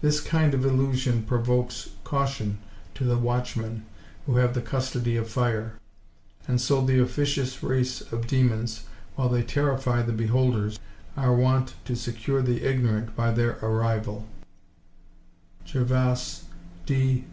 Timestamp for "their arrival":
13.30-14.26